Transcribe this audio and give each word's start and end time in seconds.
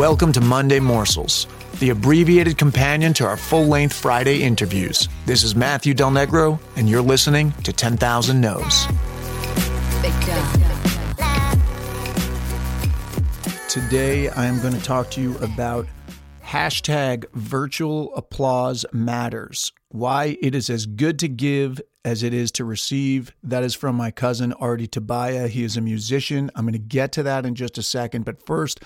Welcome 0.00 0.32
to 0.32 0.40
Monday 0.40 0.80
Morsels, 0.80 1.46
the 1.78 1.90
abbreviated 1.90 2.56
companion 2.56 3.12
to 3.12 3.26
our 3.26 3.36
full 3.36 3.66
length 3.66 3.94
Friday 3.94 4.42
interviews. 4.42 5.10
This 5.26 5.42
is 5.42 5.54
Matthew 5.54 5.92
Del 5.92 6.10
Negro, 6.10 6.58
and 6.76 6.88
you're 6.88 7.02
listening 7.02 7.52
to 7.64 7.70
10,000 7.70 8.40
No's. 8.40 8.86
Today, 13.68 14.30
I 14.30 14.46
am 14.46 14.58
going 14.62 14.72
to 14.72 14.82
talk 14.82 15.10
to 15.10 15.20
you 15.20 15.36
about 15.36 15.86
hashtag 16.42 17.30
virtual 17.34 18.14
applause 18.16 18.86
matters. 18.94 19.70
Why 19.90 20.38
it 20.40 20.54
is 20.54 20.70
as 20.70 20.86
good 20.86 21.18
to 21.18 21.28
give 21.28 21.78
as 22.06 22.22
it 22.22 22.32
is 22.32 22.50
to 22.52 22.64
receive. 22.64 23.34
That 23.42 23.64
is 23.64 23.74
from 23.74 23.96
my 23.96 24.10
cousin 24.10 24.54
Artie 24.54 24.88
Tabaya. 24.88 25.46
He 25.46 25.62
is 25.62 25.76
a 25.76 25.82
musician. 25.82 26.50
I'm 26.54 26.64
going 26.64 26.72
to 26.72 26.78
get 26.78 27.12
to 27.12 27.22
that 27.24 27.44
in 27.44 27.54
just 27.54 27.76
a 27.76 27.82
second. 27.82 28.24
But 28.24 28.46
first, 28.46 28.80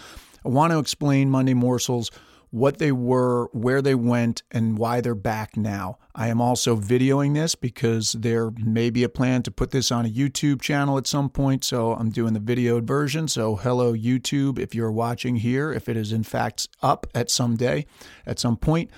I 0.45 0.48
want 0.48 0.73
to 0.73 0.79
explain 0.79 1.30
Monday 1.30 1.55
Morsels, 1.55 2.11
what 2.51 2.79
they 2.79 2.93
were, 2.93 3.47
where 3.53 3.83
they 3.83 3.95
went, 3.95 4.43
and 4.53 4.79
why 4.79 5.01
they're 5.01 5.15
back 5.15 5.57
now. 5.57 5.98
I 6.15 6.29
am 6.29 6.41
also 6.41 6.77
videoing 6.77 7.34
this 7.34 7.55
because 7.55 8.12
there 8.12 8.53
may 8.53 8.91
be 8.91 9.03
a 9.03 9.09
plan 9.09 9.43
to 9.43 9.51
put 9.51 9.73
this 9.73 9.91
on 9.91 10.07
a 10.07 10.09
YouTube 10.09 10.61
channel 10.61 10.97
at 10.98 11.07
some 11.07 11.30
point. 11.30 11.65
So 11.65 11.95
I'm 11.95 12.11
doing 12.11 12.33
the 12.33 12.41
videoed 12.41 12.84
version. 12.84 13.27
So, 13.27 13.57
hello, 13.57 13.93
YouTube, 13.93 14.59
if 14.59 14.75
you're 14.75 14.93
watching 14.93 15.37
here, 15.37 15.73
if 15.73 15.89
it 15.89 15.97
is 15.97 16.12
in 16.12 16.23
fact 16.23 16.69
up 16.83 17.06
at 17.15 17.31
some 17.31 17.56
day, 17.56 17.87
at 18.25 18.39
some 18.39 18.56
point. 18.56 18.91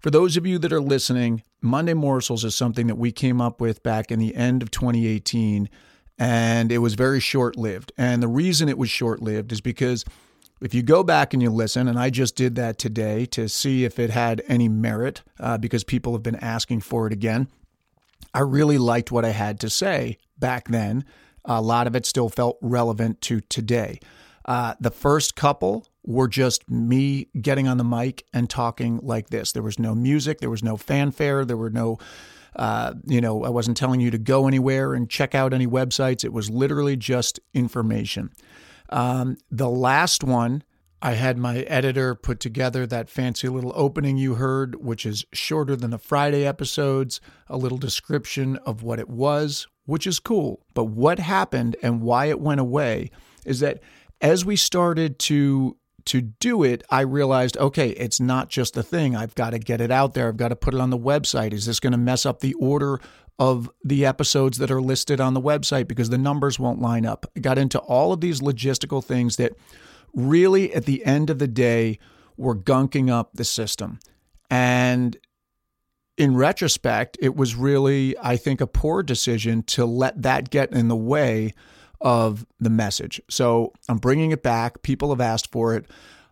For 0.00 0.10
those 0.10 0.38
of 0.38 0.46
you 0.46 0.58
that 0.58 0.72
are 0.72 0.80
listening, 0.80 1.42
Monday 1.60 1.92
Morsels 1.92 2.44
is 2.44 2.54
something 2.54 2.86
that 2.86 2.96
we 2.96 3.12
came 3.12 3.40
up 3.40 3.60
with 3.60 3.82
back 3.82 4.10
in 4.10 4.18
the 4.18 4.34
end 4.34 4.62
of 4.62 4.70
2018, 4.70 5.68
and 6.18 6.72
it 6.72 6.78
was 6.78 6.94
very 6.94 7.20
short 7.20 7.56
lived. 7.56 7.92
And 7.98 8.22
the 8.22 8.28
reason 8.28 8.70
it 8.70 8.78
was 8.78 8.88
short 8.88 9.20
lived 9.20 9.52
is 9.52 9.60
because 9.60 10.06
if 10.60 10.74
you 10.74 10.82
go 10.82 11.02
back 11.02 11.32
and 11.32 11.42
you 11.42 11.50
listen, 11.50 11.88
and 11.88 11.98
I 11.98 12.10
just 12.10 12.36
did 12.36 12.54
that 12.56 12.78
today 12.78 13.24
to 13.26 13.48
see 13.48 13.84
if 13.84 13.98
it 13.98 14.10
had 14.10 14.42
any 14.46 14.68
merit 14.68 15.22
uh, 15.38 15.58
because 15.58 15.84
people 15.84 16.12
have 16.12 16.22
been 16.22 16.36
asking 16.36 16.80
for 16.80 17.06
it 17.06 17.12
again. 17.12 17.48
I 18.34 18.40
really 18.40 18.78
liked 18.78 19.10
what 19.10 19.24
I 19.24 19.30
had 19.30 19.58
to 19.60 19.70
say 19.70 20.18
back 20.38 20.68
then. 20.68 21.04
A 21.44 21.62
lot 21.62 21.86
of 21.86 21.96
it 21.96 22.04
still 22.04 22.28
felt 22.28 22.58
relevant 22.60 23.20
to 23.22 23.40
today. 23.40 24.00
Uh, 24.44 24.74
the 24.80 24.90
first 24.90 25.34
couple 25.34 25.86
were 26.04 26.28
just 26.28 26.68
me 26.70 27.28
getting 27.40 27.68
on 27.68 27.76
the 27.76 27.84
mic 27.84 28.24
and 28.32 28.48
talking 28.48 28.98
like 29.02 29.30
this. 29.30 29.52
There 29.52 29.62
was 29.62 29.78
no 29.78 29.94
music, 29.94 30.40
there 30.40 30.50
was 30.50 30.62
no 30.62 30.76
fanfare, 30.76 31.44
there 31.44 31.56
were 31.56 31.70
no, 31.70 31.98
uh, 32.56 32.94
you 33.06 33.20
know, 33.20 33.44
I 33.44 33.48
wasn't 33.48 33.76
telling 33.76 34.00
you 34.00 34.10
to 34.10 34.18
go 34.18 34.46
anywhere 34.46 34.94
and 34.94 35.08
check 35.08 35.34
out 35.34 35.52
any 35.52 35.66
websites. 35.66 36.24
It 36.24 36.32
was 36.32 36.50
literally 36.50 36.96
just 36.96 37.40
information. 37.54 38.30
Um, 38.90 39.36
the 39.50 39.70
last 39.70 40.22
one, 40.24 40.64
I 41.02 41.12
had 41.12 41.38
my 41.38 41.60
editor 41.60 42.14
put 42.14 42.40
together 42.40 42.86
that 42.86 43.08
fancy 43.08 43.48
little 43.48 43.72
opening 43.74 44.18
you 44.18 44.34
heard, 44.34 44.76
which 44.84 45.06
is 45.06 45.24
shorter 45.32 45.74
than 45.74 45.90
the 45.90 45.98
Friday 45.98 46.46
episodes, 46.46 47.20
a 47.48 47.56
little 47.56 47.78
description 47.78 48.56
of 48.58 48.82
what 48.82 48.98
it 48.98 49.08
was, 49.08 49.66
which 49.86 50.06
is 50.06 50.18
cool. 50.18 50.60
But 50.74 50.84
what 50.84 51.18
happened 51.18 51.76
and 51.82 52.02
why 52.02 52.26
it 52.26 52.40
went 52.40 52.60
away 52.60 53.10
is 53.46 53.60
that 53.60 53.80
as 54.20 54.44
we 54.44 54.56
started 54.56 55.18
to 55.20 55.76
to 56.06 56.22
do 56.22 56.62
it, 56.62 56.82
I 56.88 57.02
realized, 57.02 57.58
okay, 57.58 57.90
it's 57.90 58.20
not 58.20 58.48
just 58.48 58.74
a 58.76 58.82
thing. 58.82 59.14
I've 59.14 59.34
got 59.34 59.50
to 59.50 59.58
get 59.58 59.82
it 59.82 59.90
out 59.90 60.14
there. 60.14 60.28
I've 60.28 60.36
got 60.38 60.48
to 60.48 60.56
put 60.56 60.72
it 60.72 60.80
on 60.80 60.88
the 60.88 60.98
website. 60.98 61.52
Is 61.52 61.66
this 61.66 61.78
going 61.78 61.92
to 61.92 61.98
mess 61.98 62.24
up 62.24 62.40
the 62.40 62.54
order 62.54 63.00
of 63.40 63.70
the 63.82 64.04
episodes 64.04 64.58
that 64.58 64.70
are 64.70 64.82
listed 64.82 65.18
on 65.18 65.32
the 65.32 65.40
website 65.40 65.88
because 65.88 66.10
the 66.10 66.18
numbers 66.18 66.58
won't 66.58 66.80
line 66.80 67.06
up. 67.06 67.24
I 67.34 67.40
got 67.40 67.56
into 67.56 67.78
all 67.78 68.12
of 68.12 68.20
these 68.20 68.40
logistical 68.40 69.02
things 69.02 69.36
that 69.36 69.54
really, 70.12 70.74
at 70.74 70.84
the 70.84 71.02
end 71.06 71.30
of 71.30 71.38
the 71.38 71.48
day, 71.48 71.98
were 72.36 72.54
gunking 72.54 73.10
up 73.10 73.30
the 73.32 73.44
system. 73.44 73.98
And 74.50 75.16
in 76.18 76.36
retrospect, 76.36 77.16
it 77.22 77.34
was 77.34 77.54
really, 77.54 78.14
I 78.22 78.36
think, 78.36 78.60
a 78.60 78.66
poor 78.66 79.02
decision 79.02 79.62
to 79.64 79.86
let 79.86 80.20
that 80.20 80.50
get 80.50 80.72
in 80.72 80.88
the 80.88 80.96
way 80.96 81.54
of 82.02 82.44
the 82.58 82.68
message. 82.68 83.22
So 83.30 83.72
I'm 83.88 83.96
bringing 83.96 84.32
it 84.32 84.42
back. 84.42 84.82
People 84.82 85.08
have 85.10 85.20
asked 85.20 85.50
for 85.50 85.74
it. 85.74 85.86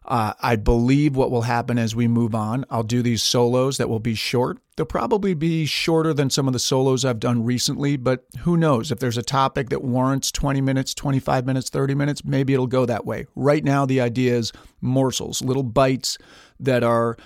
Uh, 0.08 0.32
I 0.40 0.56
believe 0.56 1.16
what 1.16 1.30
will 1.30 1.42
happen 1.42 1.78
as 1.78 1.94
we 1.94 2.08
move 2.08 2.34
on, 2.34 2.64
I'll 2.70 2.82
do 2.82 3.02
these 3.02 3.22
solos 3.22 3.76
that 3.76 3.90
will 3.90 4.00
be 4.00 4.14
short. 4.14 4.58
They'll 4.74 4.86
probably 4.86 5.34
be 5.34 5.66
shorter 5.66 6.14
than 6.14 6.30
some 6.30 6.46
of 6.46 6.54
the 6.54 6.58
solos 6.58 7.04
I've 7.04 7.20
done 7.20 7.44
recently, 7.44 7.98
but 7.98 8.24
who 8.40 8.56
knows? 8.56 8.90
If 8.90 9.00
there's 9.00 9.18
a 9.18 9.22
topic 9.22 9.68
that 9.68 9.84
warrants 9.84 10.32
20 10.32 10.62
minutes, 10.62 10.94
25 10.94 11.44
minutes, 11.44 11.68
30 11.68 11.94
minutes, 11.94 12.24
maybe 12.24 12.54
it'll 12.54 12.66
go 12.66 12.86
that 12.86 13.04
way. 13.04 13.26
Right 13.36 13.62
now, 13.62 13.84
the 13.84 14.00
idea 14.00 14.34
is 14.34 14.50
morsels, 14.80 15.42
little 15.42 15.62
bites 15.62 16.16
that 16.58 16.82
are 16.82 17.18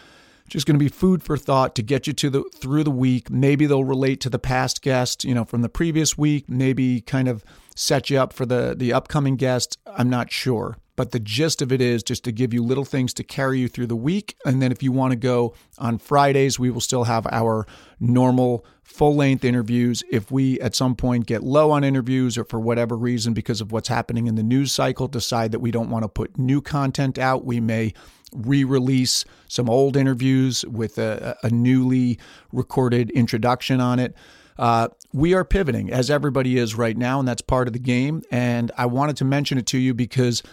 just 0.49 0.67
going 0.67 0.75
to 0.75 0.85
be 0.85 0.89
food 0.89 1.23
for 1.23 1.37
thought 1.37 1.77
to 1.77 1.83
get 1.83 2.09
you 2.09 2.13
to 2.13 2.31
the 2.31 2.43
through 2.57 2.83
the 2.83 2.91
week. 2.91 3.31
Maybe 3.31 3.65
they'll 3.67 3.85
relate 3.85 4.21
to 4.23 4.31
the 4.31 4.41
past 4.41 4.83
guest, 4.83 5.23
you 5.25 5.35
know, 5.35 5.45
from 5.45 5.63
the 5.63 5.69
previous 5.69 6.19
week, 6.19 6.49
maybe 6.49 7.01
kind 7.01 7.29
of 7.29 7.45
set 7.77 8.11
you 8.11 8.19
up 8.19 8.33
for 8.33 8.45
the 8.45 8.75
the 8.77 8.93
upcoming 8.93 9.37
guest. 9.37 9.79
I'm 9.87 10.11
not 10.11 10.33
sure. 10.33 10.79
But 11.03 11.11
the 11.11 11.19
gist 11.19 11.61
of 11.63 11.73
it 11.73 11.81
is 11.81 12.05
just 12.05 12.23
to 12.23 12.31
give 12.31 12.55
you 12.55 12.63
little 12.63 12.85
things 12.85 13.13
to 13.15 13.25
carry 13.25 13.59
you 13.59 13.67
through 13.67 13.89
the 13.89 13.97
week. 13.97 14.37
And 14.47 14.63
then 14.63 14.71
if 14.71 14.85
you 14.85 14.93
want 14.93 15.11
to 15.11 15.17
go 15.17 15.53
on 15.77 15.99
Fridays, 15.99 16.61
we 16.61 16.71
will 16.71 16.81
still 16.81 17.03
have 17.03 17.27
our 17.33 17.67
normal 17.99 18.65
full 18.85 19.17
length 19.17 19.45
interviews. 19.45 20.05
If 20.13 20.31
we 20.31 20.61
at 20.61 20.77
some 20.77 20.95
point 20.95 21.27
get 21.27 21.43
low 21.43 21.73
on 21.73 21.83
interviews 21.83 22.39
or 22.39 22.45
for 22.45 22.61
whatever 22.61 22.97
reason, 22.97 23.33
because 23.35 23.61
of 23.61 23.73
what's 23.73 23.89
happening 23.89 24.29
in 24.29 24.37
the 24.37 24.45
news 24.45 24.71
cycle, 24.71 25.09
decide 25.09 25.51
that 25.51 25.59
we 25.59 25.73
don't 25.73 25.91
want 25.91 26.05
to 26.05 26.09
put 26.09 26.39
new 26.39 26.63
content 26.63 27.19
out, 27.19 27.45
we 27.45 27.59
may 27.59 27.95
re 28.33 28.63
release 28.63 29.25
some 29.49 29.69
old 29.69 29.97
interviews 29.97 30.65
with 30.67 30.99
a, 30.99 31.37
a, 31.43 31.51
newly 31.51 32.17
recorded 32.53 33.11
introduction 33.11 33.81
on 33.81 33.99
it. 33.99 34.15
Uh, 34.57 34.87
we 35.13 35.35
are 35.35 35.45
pivoting 35.45 35.93
as 35.93 36.11
everybody 36.11 36.59
is 36.59 36.77
right 36.77 36.97
now, 36.97 37.19
and 37.19 37.27
that's 37.27 37.43
part 37.43 37.67
of 37.67 37.73
the 37.73 37.81
game. 37.81 38.23
And 38.31 38.71
I 38.79 38.87
wanted 38.87 39.17
to 39.17 39.25
mention 39.25 39.59
it 39.59 39.67
to 39.67 39.79
you 39.79 39.95
because 39.95 40.45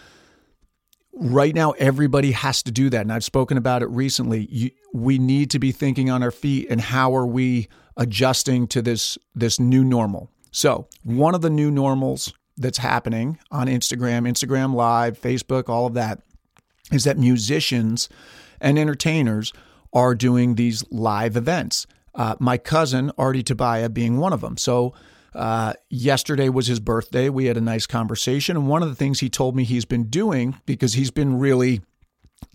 right 1.14 1.54
now 1.54 1.72
everybody 1.72 2.32
has 2.32 2.64
to 2.64 2.72
do 2.72 2.90
that. 2.90 3.02
And 3.02 3.14
i've 3.14 3.24
spoken 3.24 3.58
about 3.58 3.82
it 3.82 3.88
recently. 3.88 4.48
You, 4.52 4.72
we 4.94 5.18
need 5.18 5.52
to 5.52 5.60
be 5.60 5.72
thinking 5.72 6.10
on 6.10 6.24
our 6.24 6.32
feet 6.32 6.68
and 6.70 6.82
how 6.82 7.16
are 7.16 7.28
we 7.28 7.68
adjusting 7.98 8.68
to 8.68 8.82
this 8.82 9.18
this 9.36 9.60
new 9.60 9.84
normal. 9.84 10.30
So 10.52 10.88
one 11.04 11.36
of 11.36 11.42
the 11.42 11.50
new 11.50 11.72
normals 11.72 12.34
that's 12.58 12.80
happening 12.80 13.40
on 13.52 13.68
instagram 13.68 14.28
instagram 14.28 14.74
live 14.74 15.18
facebook 15.18 15.70
all 15.70 15.86
of 15.86 15.94
that 15.94 16.22
is 16.92 17.06
that 17.06 17.18
musicians 17.18 18.10
and 18.60 18.78
entertainers 18.78 19.54
are 19.94 20.16
doing 20.16 20.56
these 20.56 20.84
live 20.92 21.36
events. 21.36 21.88
Uh, 22.16 22.36
my 22.40 22.58
cousin 22.58 23.12
artie 23.18 23.44
tabaya 23.44 23.92
being 23.94 24.18
one 24.18 24.34
of 24.34 24.42
them. 24.42 24.58
So 24.58 24.94
uh, 25.34 25.74
yesterday 25.90 26.50
was 26.50 26.68
his 26.68 26.80
birthday. 26.80 27.30
We 27.30 27.46
had 27.46 27.58
a 27.58 27.62
nice 27.62 27.86
conversation. 27.86 28.58
And 28.58 28.68
one 28.68 28.84
of 28.84 28.90
the 28.90 28.96
things 28.96 29.20
he 29.20 29.30
told 29.30 29.56
me 29.56 29.64
he's 29.64 29.86
been 29.86 30.06
doing, 30.06 30.56
because 30.66 30.94
he's 30.94 31.12
been 31.12 31.38
really 31.38 31.82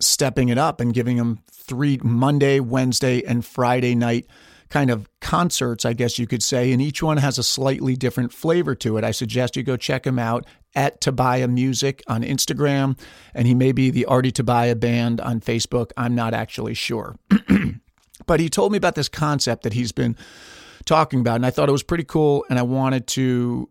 stepping 0.00 0.48
it 0.48 0.58
up 0.58 0.80
and 0.80 0.92
giving 0.94 1.16
him 1.16 1.38
three 1.50 1.98
Monday, 2.02 2.60
Wednesday, 2.60 3.22
and 3.22 3.44
Friday 3.44 3.94
night 3.94 4.26
kind 4.70 4.90
of 4.90 5.08
concerts, 5.20 5.84
I 5.84 5.92
guess 5.92 6.18
you 6.18 6.26
could 6.26 6.42
say. 6.42 6.72
And 6.72 6.82
each 6.82 7.02
one 7.02 7.18
has 7.18 7.38
a 7.38 7.42
slightly 7.42 7.96
different 7.96 8.32
flavor 8.32 8.74
to 8.76 8.96
it. 8.96 9.04
I 9.04 9.12
suggest 9.12 9.56
you 9.56 9.62
go 9.62 9.76
check 9.76 10.06
him 10.06 10.18
out 10.18 10.46
at 10.74 11.00
Tabaya 11.00 11.48
Music 11.48 12.02
on 12.08 12.22
Instagram. 12.22 12.98
And 13.34 13.46
he 13.46 13.54
may 13.54 13.72
be 13.72 13.90
the 13.90 14.06
Artie 14.06 14.32
Tabaya 14.32 14.78
Band 14.78 15.20
on 15.20 15.40
Facebook. 15.40 15.92
I'm 15.96 16.14
not 16.14 16.34
actually 16.34 16.74
sure. 16.74 17.16
but 18.26 18.40
he 18.40 18.48
told 18.48 18.72
me 18.72 18.78
about 18.78 18.94
this 18.94 19.08
concept 19.08 19.62
that 19.62 19.74
he's 19.74 19.92
been 19.92 20.16
talking 20.84 21.20
about. 21.20 21.36
And 21.36 21.46
I 21.46 21.50
thought 21.50 21.68
it 21.68 21.72
was 21.72 21.82
pretty 21.82 22.04
cool. 22.04 22.44
And 22.48 22.58
I 22.58 22.62
wanted 22.62 23.06
to 23.08 23.68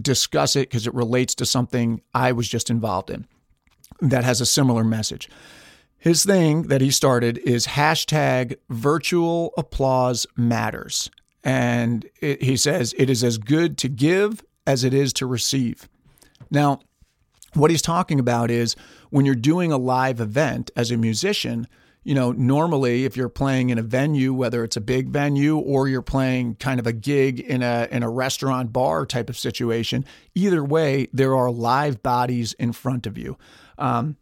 discuss 0.00 0.56
it 0.56 0.68
because 0.68 0.86
it 0.86 0.94
relates 0.94 1.34
to 1.36 1.46
something 1.46 2.00
I 2.14 2.32
was 2.32 2.48
just 2.48 2.70
involved 2.70 3.10
in 3.10 3.26
that 4.00 4.24
has 4.24 4.40
a 4.40 4.46
similar 4.46 4.84
message. 4.84 5.28
His 5.98 6.24
thing 6.24 6.64
that 6.64 6.80
he 6.80 6.90
started 6.90 7.38
is 7.38 7.66
hashtag 7.66 8.56
virtual 8.68 9.52
applause 9.56 10.26
matters. 10.36 11.10
And 11.42 12.08
it, 12.20 12.42
he 12.42 12.56
says 12.56 12.94
it 12.98 13.08
is 13.08 13.24
as 13.24 13.38
good 13.38 13.78
to 13.78 13.88
give 13.88 14.44
as 14.66 14.84
it 14.84 14.92
is 14.92 15.12
to 15.14 15.26
receive. 15.26 15.88
Now, 16.50 16.80
what 17.54 17.70
he's 17.70 17.82
talking 17.82 18.20
about 18.20 18.50
is 18.50 18.76
when 19.10 19.24
you're 19.24 19.34
doing 19.34 19.72
a 19.72 19.78
live 19.78 20.20
event 20.20 20.70
as 20.76 20.90
a 20.90 20.96
musician, 20.96 21.66
you 22.06 22.14
know, 22.14 22.30
normally 22.30 23.04
if 23.04 23.16
you're 23.16 23.28
playing 23.28 23.70
in 23.70 23.78
a 23.78 23.82
venue, 23.82 24.32
whether 24.32 24.62
it's 24.62 24.76
a 24.76 24.80
big 24.80 25.08
venue 25.08 25.58
or 25.58 25.88
you're 25.88 26.02
playing 26.02 26.54
kind 26.54 26.78
of 26.78 26.86
a 26.86 26.92
gig 26.92 27.40
in 27.40 27.64
a 27.64 27.88
in 27.90 28.04
a 28.04 28.08
restaurant 28.08 28.72
bar 28.72 29.04
type 29.04 29.28
of 29.28 29.36
situation, 29.36 30.04
either 30.32 30.62
way, 30.62 31.08
there 31.12 31.34
are 31.34 31.50
live 31.50 32.04
bodies 32.04 32.52
in 32.60 32.72
front 32.72 33.08
of 33.08 33.18
you. 33.18 33.36
Um, 33.76 34.16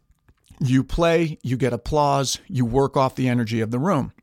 you 0.59 0.83
play, 0.83 1.37
you 1.43 1.57
get 1.57 1.73
applause, 1.73 2.39
you 2.47 2.65
work 2.65 2.97
off 2.97 3.13
the 3.13 3.29
energy 3.29 3.61
of 3.61 3.69
the 3.69 3.77
room. 3.77 4.13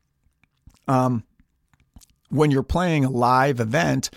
Um, 0.89 1.23
when 2.27 2.51
you're 2.51 2.63
playing 2.63 3.05
a 3.05 3.09
live 3.09 3.61
event 3.61 4.09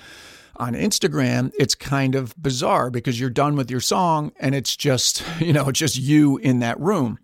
on 0.56 0.74
Instagram, 0.74 1.52
it's 1.56 1.76
kind 1.76 2.16
of 2.16 2.34
bizarre 2.36 2.90
because 2.90 3.20
you're 3.20 3.30
done 3.30 3.54
with 3.54 3.70
your 3.70 3.78
song 3.78 4.32
and 4.40 4.56
it's 4.56 4.76
just, 4.76 5.22
you 5.38 5.52
know, 5.52 5.70
just 5.70 5.96
you 5.96 6.36
in 6.38 6.58
that 6.58 6.80
room. 6.80 7.20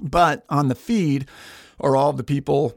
But 0.00 0.44
on 0.48 0.66
the 0.66 0.74
feed 0.74 1.28
are 1.80 1.96
all 1.96 2.12
the 2.12 2.24
people 2.24 2.76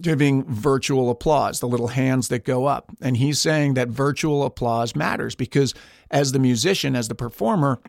giving 0.00 0.44
virtual 0.44 1.10
applause, 1.10 1.60
the 1.60 1.68
little 1.68 1.88
hands 1.88 2.28
that 2.28 2.44
go 2.44 2.66
up. 2.66 2.90
And 3.00 3.16
he's 3.16 3.40
saying 3.40 3.74
that 3.74 3.88
virtual 3.88 4.44
applause 4.44 4.96
matters 4.96 5.34
because 5.34 5.72
as 6.10 6.32
the 6.32 6.38
musician, 6.38 6.96
as 6.96 7.08
the 7.08 7.14
performer, 7.14 7.80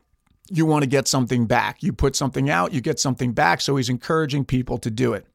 you 0.50 0.66
want 0.66 0.84
to 0.84 0.90
get 0.90 1.08
something 1.08 1.48
back. 1.48 1.82
You 1.82 1.94
put 1.94 2.16
something 2.16 2.50
out, 2.50 2.74
you 2.74 2.82
get 2.82 3.00
something 3.00 3.34
back. 3.34 3.62
So 3.62 3.76
he's 3.76 3.90
encouraging 3.90 4.46
people 4.46 4.78
to 4.80 4.92
do 4.92 5.14
it. 5.14 5.26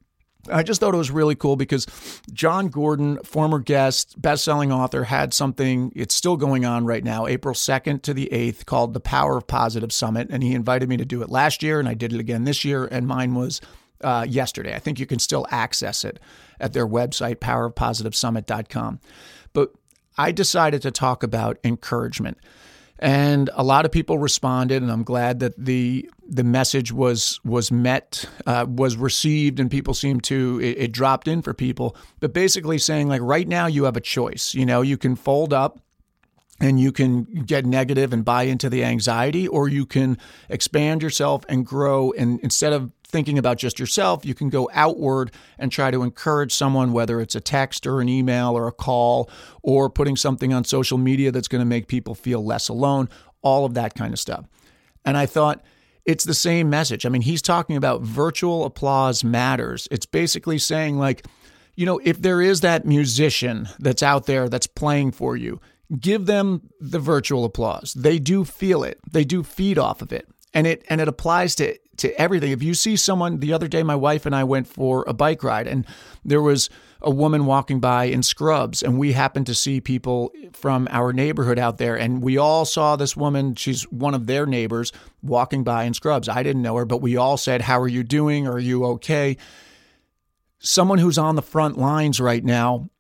I 0.51 0.63
just 0.63 0.81
thought 0.81 0.95
it 0.95 0.97
was 0.97 1.11
really 1.11 1.35
cool 1.35 1.57
because 1.57 1.87
Jon 2.33 2.69
Gordon, 2.69 3.19
former 3.25 3.59
guest, 3.59 4.21
best-selling 4.21 4.73
author, 4.73 5.05
had 5.05 5.35
something. 5.35 5.93
It's 5.95 6.15
still 6.15 6.39
going 6.39 6.65
on 6.65 6.87
right 6.87 7.05
now, 7.05 7.27
April 7.27 7.55
second 7.55 8.03
to 8.05 8.15
the 8.15 8.33
eighth, 8.33 8.65
called 8.65 8.95
the 8.95 9.01
Power 9.01 9.37
of 9.37 9.47
Positive 9.47 9.93
Summit, 9.93 10.29
and 10.31 10.43
he 10.43 10.55
invited 10.55 10.89
me 10.89 10.97
to 10.97 11.05
do 11.05 11.21
it 11.21 11.29
last 11.29 11.63
year, 11.63 11.79
and 11.79 11.87
I 11.87 11.93
did 11.93 12.15
it 12.15 12.21
again 12.21 12.45
this 12.45 12.65
year, 12.65 12.87
and 12.87 13.07
mine 13.07 13.35
was 13.35 13.61
uh, 14.03 14.27
yesterday. 14.29 14.75
I 14.75 14.79
think 14.79 14.99
you 14.99 15.07
can 15.07 15.19
still 15.19 15.47
access 15.51 16.05
it 16.05 16.19
at 16.59 16.73
their 16.73 16.87
website, 16.87 17.37
powerofpositivesummit.com. 17.37 19.01
But 19.53 19.73
I 20.17 20.33
decided 20.33 20.83
to 20.83 20.91
talk 20.91 21.23
about 21.23 21.59
encouragement. 21.65 22.39
And 23.03 23.49
a 23.55 23.65
lot 23.65 23.87
of 23.87 23.93
people 23.93 24.19
responded, 24.19 24.83
and 24.83 24.93
I'm 24.93 25.05
glad 25.05 25.41
that 25.41 25.59
the 25.59 26.09
the 26.29 26.45
message 26.45 26.93
was 26.93 27.41
was 27.45 27.73
met, 27.73 28.27
uh, 28.47 28.67
was 28.69 28.97
received, 28.97 29.59
and 29.59 29.71
people 29.71 29.95
seemed 29.95 30.23
to 30.25 30.61
it, 30.63 30.77
it 30.79 30.93
dropped 30.93 31.27
in 31.27 31.41
for 31.41 31.55
people. 31.55 31.97
But 32.21 32.35
basically 32.35 32.77
saying 32.77 33.09
like, 33.09 33.23
right 33.23 33.49
now 33.49 33.67
you 33.67 33.85
have 33.85 33.97
a 33.97 34.03
choice. 34.03 34.55
You 34.55 34.67
know, 34.67 34.83
you 34.83 34.99
can 34.99 35.17
fold 35.17 35.55
up 35.55 35.81
and 36.61 36.79
you 36.79 36.93
can 36.93 37.25
get 37.25 37.65
negative 37.65 38.13
and 38.13 38.23
buy 38.23 38.43
into 38.43 38.69
the 38.69 38.85
anxiety, 38.85 39.49
or 39.49 39.67
you 39.69 39.87
can 39.87 40.19
expand 40.51 41.03
yourself 41.03 41.45
and 41.49 41.65
grow. 41.65 42.13
And 42.13 42.39
instead 42.41 42.75
of 42.75 42.91
thinking 43.11 43.39
about 43.39 43.59
just 43.59 43.79
yourself, 43.79 44.25
you 44.25 44.35
can 44.35 44.49
go 44.49 44.71
outward 44.73 45.33
and 45.59 45.71
try 45.71 45.91
to 45.91 46.03
encourage 46.03 46.53
someone, 46.53 46.93
whether 46.93 47.21
it's 47.21 47.35
a 47.35 47.41
text 47.41 47.87
or 47.87 48.01
an 48.01 48.09
email 48.09 48.57
or 48.57 48.67
a 48.67 48.73
call 48.73 49.29
or 49.63 49.91
putting 49.91 50.17
something 50.17 50.53
on 50.55 50.65
social 50.65 50.99
media 50.99 51.31
that's 51.31 51.49
going 51.49 51.61
to 51.61 51.67
make 51.67 51.87
people 51.89 52.15
feel 52.15 52.45
less 52.45 52.69
alone, 52.69 53.09
all 53.43 53.65
of 53.65 53.75
that 53.75 53.95
kind 53.95 54.13
of 54.13 54.19
stuff. 54.19 54.47
And 55.05 55.17
I 55.17 55.27
thought, 55.27 55.63
it's 56.07 56.25
the 56.25 56.35
same 56.35 56.71
message. 56.71 57.05
I 57.05 57.09
mean, 57.09 57.23
he's 57.23 57.43
talking 57.43 57.77
about 57.77 58.03
virtual 58.03 58.65
applause 58.65 59.23
matters. 59.23 59.87
It's 59.91 60.07
basically 60.07 60.59
saying, 60.59 60.99
like, 60.99 61.27
you 61.77 61.87
know, 61.87 62.01
if 62.03 62.21
there 62.21 62.41
is 62.41 62.63
that 62.63 62.85
musician 62.85 63.69
that's 63.79 64.03
out 64.03 64.27
there 64.27 64.49
that's 64.49 64.67
playing 64.67 65.13
for 65.13 65.37
you, 65.37 65.61
give 65.99 66.27
them 66.27 66.71
the 66.81 66.99
virtual 66.99 67.45
applause. 67.45 67.95
They 67.95 68.19
do 68.19 68.45
feel 68.45 68.83
it. 68.83 68.99
They 69.11 69.25
do 69.25 69.43
feed 69.43 69.79
off 69.79 70.03
of 70.03 70.13
it. 70.13 70.29
And 70.53 70.67
it 70.67 70.85
and 70.89 71.01
it 71.01 71.09
applies 71.09 71.55
to 71.57 71.77
to 72.01 72.21
everything. 72.21 72.53
If 72.53 72.63
you 72.63 72.75
see 72.75 72.97
someone, 72.97 73.41
the 73.41 73.53
other 73.53 73.69
day, 73.69 73.83
my 73.83 73.95
wife 73.95 74.27
and 74.27 74.35
I 74.35 74.45
went 74.45 74.67
for 74.67 75.05
a 75.07 75.15
bike 75.15 75.43
ride, 75.43 75.67
and 75.67 75.87
there 76.25 76.43
was 76.43 76.69
a 77.03 77.11
woman 77.11 77.47
walking 77.47 77.81
by 77.81 78.05
in 78.05 78.23
scrubs, 78.23 78.83
and 78.83 78.99
we 78.99 79.13
happened 79.13 79.47
to 79.47 79.55
see 79.55 79.81
people 79.81 80.33
from 80.53 80.87
our 80.91 81.13
neighborhood 81.13 81.59
out 81.59 81.79
there, 81.79 81.97
and 81.97 82.23
we 82.23 82.37
all 82.37 82.65
saw 82.65 82.97
this 82.97 83.17
woman. 83.17 83.55
She's 83.55 83.85
one 83.85 84.15
of 84.15 84.27
their 84.27 84.45
neighbors 84.45 84.93
walking 85.23 85.65
by 85.65 85.85
in 85.85 85.95
scrubs. 85.95 86.29
I 86.29 86.43
didn't 86.43 86.63
know 86.63 86.77
her, 86.77 86.85
but 86.85 87.01
we 87.01 87.17
all 87.17 87.37
said, 87.37 87.63
"How 87.63 87.81
are 87.81 87.89
you 87.89 88.03
doing? 88.03 88.47
Are 88.47 88.59
you 88.59 88.85
okay?" 88.85 89.37
Someone 90.59 90.99
who's 90.99 91.17
on 91.17 91.37
the 91.37 91.43
front 91.43 91.79
lines 91.79 92.21
right 92.21 92.45
now 92.45 92.91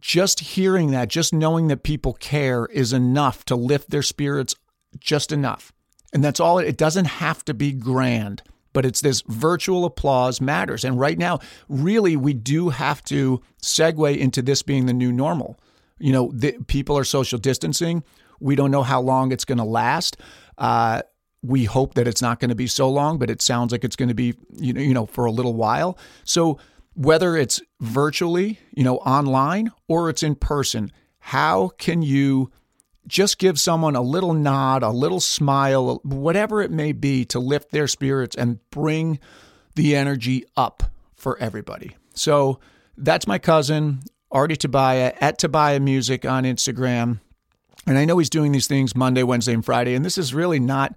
just 0.00 0.40
hearing 0.40 0.90
that, 0.92 1.08
just 1.08 1.34
knowing 1.34 1.68
that 1.68 1.82
people 1.82 2.14
care 2.14 2.64
is 2.66 2.94
enough 2.94 3.44
to 3.44 3.54
lift 3.54 3.90
their 3.90 4.02
spirits 4.02 4.54
just 4.98 5.30
enough. 5.30 5.72
And 6.12 6.22
that's 6.22 6.40
all. 6.40 6.58
It 6.58 6.76
doesn't 6.76 7.06
have 7.06 7.44
to 7.46 7.54
be 7.54 7.72
grand, 7.72 8.42
but 8.72 8.84
it's 8.84 9.00
this 9.00 9.22
virtual 9.22 9.84
applause 9.84 10.40
matters. 10.40 10.84
And 10.84 10.98
right 10.98 11.18
now, 11.18 11.40
really, 11.68 12.16
we 12.16 12.34
do 12.34 12.68
have 12.68 13.02
to 13.04 13.40
segue 13.62 14.18
into 14.18 14.42
this 14.42 14.62
being 14.62 14.86
the 14.86 14.92
new 14.92 15.12
normal. 15.12 15.58
You 15.98 16.12
know, 16.12 16.30
the, 16.34 16.52
people 16.66 16.98
are 16.98 17.04
social 17.04 17.38
distancing. 17.38 18.02
We 18.40 18.56
don't 18.56 18.70
know 18.70 18.82
how 18.82 19.00
long 19.00 19.32
it's 19.32 19.44
going 19.44 19.58
to 19.58 19.64
last. 19.64 20.16
Uh, 20.58 21.02
we 21.42 21.64
hope 21.64 21.94
that 21.94 22.06
it's 22.06 22.22
not 22.22 22.40
going 22.40 22.50
to 22.50 22.54
be 22.54 22.66
so 22.66 22.88
long, 22.88 23.18
but 23.18 23.30
it 23.30 23.42
sounds 23.42 23.72
like 23.72 23.84
it's 23.84 23.96
going 23.96 24.08
to 24.08 24.14
be, 24.14 24.34
you 24.56 24.72
know, 24.72 24.80
you 24.80 24.94
know, 24.94 25.06
for 25.06 25.24
a 25.24 25.32
little 25.32 25.54
while. 25.54 25.98
So 26.24 26.58
whether 26.94 27.36
it's 27.36 27.60
virtually, 27.80 28.58
you 28.72 28.84
know, 28.84 28.96
online 28.98 29.72
or 29.88 30.08
it's 30.10 30.22
in 30.22 30.34
person, 30.34 30.92
how 31.18 31.68
can 31.78 32.02
you 32.02 32.50
just 33.06 33.38
give 33.38 33.58
someone 33.58 33.96
a 33.96 34.02
little 34.02 34.34
nod, 34.34 34.82
a 34.82 34.90
little 34.90 35.20
smile, 35.20 36.00
whatever 36.04 36.62
it 36.62 36.70
may 36.70 36.92
be 36.92 37.24
to 37.26 37.38
lift 37.38 37.70
their 37.70 37.88
spirits 37.88 38.36
and 38.36 38.58
bring 38.70 39.18
the 39.74 39.96
energy 39.96 40.44
up 40.56 40.84
for 41.14 41.38
everybody. 41.38 41.96
So 42.14 42.60
that's 42.96 43.26
my 43.26 43.38
cousin, 43.38 44.00
Artie 44.30 44.56
Tabaya, 44.56 45.16
at 45.20 45.38
Tabaya 45.38 45.80
Music 45.80 46.24
on 46.24 46.44
Instagram. 46.44 47.20
And 47.86 47.98
I 47.98 48.04
know 48.04 48.18
he's 48.18 48.30
doing 48.30 48.52
these 48.52 48.66
things 48.66 48.94
Monday, 48.94 49.22
Wednesday, 49.22 49.54
and 49.54 49.64
Friday. 49.64 49.94
And 49.94 50.04
this 50.04 50.18
is 50.18 50.34
really 50.34 50.60
not 50.60 50.94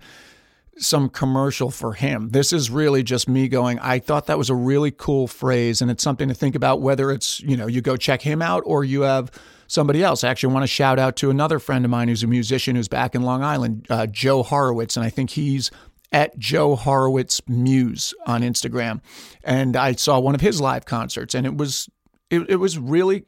some 0.78 1.10
commercial 1.10 1.72
for 1.72 1.94
him. 1.94 2.30
This 2.30 2.52
is 2.52 2.70
really 2.70 3.02
just 3.02 3.30
me 3.30 3.48
going, 3.48 3.80
I 3.80 4.00
thought 4.00 4.28
that 4.28 4.38
was 4.38 4.50
a 4.50 4.56
really 4.56 4.92
cool 4.92 5.28
phrase. 5.28 5.82
And 5.82 5.90
it's 5.90 6.04
something 6.04 6.28
to 6.28 6.34
think 6.34 6.54
about 6.54 6.82
whether 6.82 7.12
it's, 7.12 7.40
you 7.40 7.56
know, 7.56 7.66
you 7.68 7.82
go 7.82 7.96
check 7.96 8.22
him 8.22 8.42
out 8.42 8.64
or 8.66 8.84
you 8.84 9.02
have 9.02 9.32
somebody 9.68 10.04
else. 10.04 10.24
I 10.24 10.30
actually 10.30 10.54
want 10.54 10.64
to 10.64 10.68
shout 10.68 11.00
out 11.00 11.16
to 11.18 11.30
another 11.30 11.60
friend 11.60 11.86
of 11.86 11.92
mine 11.92 12.08
who's 12.08 12.24
a 12.24 12.28
musician 12.28 12.76
who's 12.76 12.88
back 12.88 13.16
in 13.16 13.22
Long 13.22 13.44
Island, 13.44 13.88
uh, 13.90 14.08
Joe 14.08 14.44
Horowitz, 14.44 14.98
and 14.98 15.06
I 15.06 15.10
think 15.10 15.32
he's 15.32 15.72
at 16.12 16.38
Joe 16.38 16.76
Horowitz 16.76 17.42
Muse 17.48 18.14
on 18.26 18.42
Instagram. 18.42 19.02
And 19.44 19.76
I 19.76 19.94
saw 19.94 20.20
one 20.20 20.36
of 20.36 20.42
his 20.42 20.62
live 20.62 20.86
concerts, 20.86 21.36
and 21.36 21.46
it 21.46 21.58
was 21.58 21.90
it, 22.30 22.50
it 22.50 22.56
was 22.58 22.78
really 22.78 23.26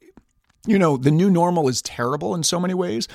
you 0.67 0.77
know, 0.77 0.97
the 0.97 1.11
new 1.11 1.29
normal 1.29 1.69
is 1.69 1.81
terrible 1.81 2.35
in 2.35 2.43
so 2.43 2.59
many 2.59 2.73
ways. 2.73 3.07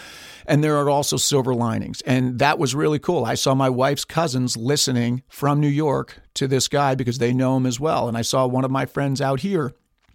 And 0.47 0.65
there 0.65 0.77
are 0.79 0.91
also 0.91 1.17
silver 1.17 1.55
linings. 1.55 2.01
And 2.03 2.39
that 2.39 2.59
was 2.59 2.75
really 2.75 2.99
cool. 2.99 3.25
I 3.25 3.35
saw 3.35 3.55
my 3.55 3.69
wife's 3.69 4.05
cousins 4.05 4.57
listening 4.57 5.23
from 5.29 5.61
New 5.61 5.69
York 5.69 6.21
to 6.35 6.49
this 6.49 6.67
guy 6.67 6.95
because 6.95 7.19
they 7.19 7.33
know 7.33 7.57
him 7.57 7.67
as 7.67 7.79
well. 7.79 8.09
And 8.09 8.17
I 8.17 8.23
saw 8.23 8.47
one 8.47 8.65
of 8.65 8.71
my 8.71 8.87
friends 8.87 9.21
out 9.21 9.41
here 9.41 9.75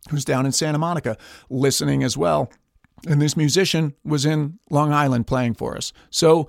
who's 0.09 0.25
down 0.25 0.45
in 0.45 0.51
Santa 0.51 0.79
Monica 0.79 1.17
listening 1.49 2.03
as 2.03 2.17
well. 2.17 2.51
And 3.05 3.21
this 3.21 3.37
musician 3.37 3.93
was 4.03 4.25
in 4.25 4.59
Long 4.69 4.91
Island 4.91 5.27
playing 5.27 5.53
for 5.53 5.77
us. 5.77 5.93
So, 6.09 6.47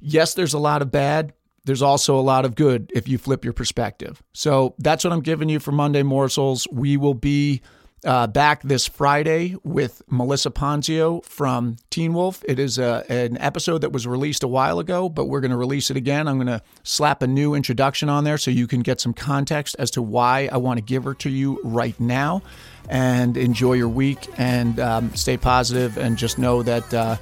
yes, 0.00 0.34
there's 0.34 0.54
a 0.54 0.58
lot 0.58 0.82
of 0.82 0.90
bad. 0.90 1.32
There's 1.64 1.82
also 1.82 2.18
a 2.18 2.22
lot 2.22 2.44
of 2.44 2.54
good 2.54 2.90
if 2.94 3.08
you 3.08 3.18
flip 3.18 3.44
your 3.44 3.52
perspective. 3.52 4.22
So, 4.32 4.74
that's 4.78 5.02
what 5.04 5.12
I'm 5.12 5.22
giving 5.22 5.48
you 5.48 5.58
for 5.58 5.72
Monday 5.72 6.02
Morsels. 6.02 6.68
We 6.70 6.96
will 6.96 7.14
be 7.14 7.62
uh, 8.04 8.26
back 8.26 8.62
this 8.62 8.86
Friday 8.86 9.56
with 9.64 10.02
Melissa 10.08 10.50
Ponzio 10.50 11.24
from 11.24 11.76
Teen 11.90 12.14
Wolf. 12.14 12.44
It 12.46 12.58
is 12.58 12.78
a, 12.78 13.04
an 13.08 13.38
episode 13.38 13.78
that 13.78 13.92
was 13.92 14.06
released 14.06 14.42
a 14.42 14.48
while 14.48 14.78
ago, 14.78 15.08
but 15.08 15.26
we're 15.26 15.40
going 15.40 15.50
to 15.50 15.56
release 15.56 15.90
it 15.90 15.96
again. 15.96 16.28
I'm 16.28 16.36
going 16.36 16.46
to 16.46 16.62
slap 16.82 17.22
a 17.22 17.26
new 17.26 17.54
introduction 17.54 18.08
on 18.08 18.24
there 18.24 18.38
so 18.38 18.50
you 18.50 18.66
can 18.66 18.80
get 18.80 19.00
some 19.00 19.14
context 19.14 19.76
as 19.78 19.90
to 19.92 20.02
why 20.02 20.48
I 20.50 20.58
want 20.58 20.78
to 20.78 20.82
give 20.82 21.04
her 21.04 21.14
to 21.14 21.30
you 21.30 21.60
right 21.64 21.98
now. 21.98 22.42
And 22.88 23.36
enjoy 23.36 23.74
your 23.74 23.88
week 23.88 24.28
and 24.38 24.80
um, 24.80 25.14
stay 25.14 25.36
positive 25.36 25.98
and 25.98 26.16
just 26.16 26.38
know 26.38 26.62
that 26.62 26.94
uh, 26.94 27.16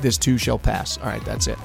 this 0.00 0.18
too 0.18 0.36
shall 0.36 0.58
pass. 0.58 0.98
All 0.98 1.06
right, 1.06 1.24
that's 1.24 1.46
it. 1.46 1.58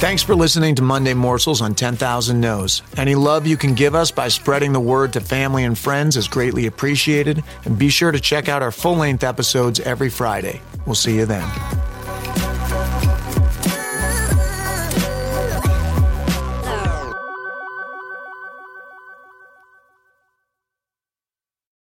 Thanks 0.00 0.22
for 0.22 0.34
listening 0.34 0.76
to 0.76 0.82
Monday 0.82 1.12
Morsels 1.12 1.60
on 1.60 1.74
10,000 1.74 2.40
No's. 2.40 2.80
Any 2.96 3.14
love 3.14 3.46
you 3.46 3.58
can 3.58 3.74
give 3.74 3.94
us 3.94 4.10
by 4.10 4.28
spreading 4.28 4.72
the 4.72 4.80
word 4.80 5.12
to 5.12 5.20
family 5.20 5.64
and 5.64 5.76
friends 5.76 6.16
is 6.16 6.26
greatly 6.26 6.64
appreciated. 6.64 7.44
And 7.66 7.78
be 7.78 7.90
sure 7.90 8.10
to 8.10 8.18
check 8.18 8.48
out 8.48 8.62
our 8.62 8.72
full 8.72 8.96
length 8.96 9.24
episodes 9.24 9.78
every 9.80 10.08
Friday. 10.08 10.62
We'll 10.86 10.94
see 10.94 11.16
you 11.16 11.26
then. 11.26 11.46